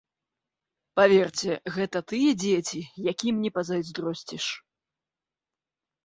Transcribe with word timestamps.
Паверце, 0.99 1.51
гэта 1.75 1.97
тыя 2.11 2.31
дзеці, 2.43 2.81
якім 3.11 3.33
не 3.43 3.51
пазайздросціш. 3.57 4.45